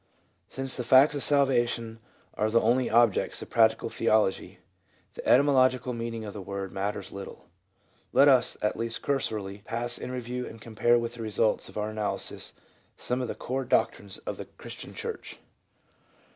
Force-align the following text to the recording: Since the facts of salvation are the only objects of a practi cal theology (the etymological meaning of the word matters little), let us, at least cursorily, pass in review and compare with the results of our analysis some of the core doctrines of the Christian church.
Since 0.49 0.75
the 0.75 0.83
facts 0.83 1.13
of 1.13 1.21
salvation 1.21 1.99
are 2.33 2.49
the 2.49 2.59
only 2.59 2.89
objects 2.89 3.43
of 3.43 3.47
a 3.47 3.51
practi 3.51 3.77
cal 3.79 3.89
theology 3.89 4.57
(the 5.13 5.23
etymological 5.29 5.93
meaning 5.93 6.25
of 6.25 6.33
the 6.33 6.41
word 6.41 6.71
matters 6.71 7.11
little), 7.11 7.45
let 8.11 8.27
us, 8.27 8.57
at 8.63 8.75
least 8.75 9.03
cursorily, 9.03 9.59
pass 9.63 9.99
in 9.99 10.11
review 10.11 10.47
and 10.47 10.59
compare 10.59 10.97
with 10.97 11.13
the 11.13 11.21
results 11.21 11.69
of 11.69 11.77
our 11.77 11.91
analysis 11.91 12.53
some 12.97 13.21
of 13.21 13.27
the 13.27 13.35
core 13.35 13.63
doctrines 13.63 14.17
of 14.17 14.37
the 14.37 14.45
Christian 14.45 14.95
church. 14.95 15.37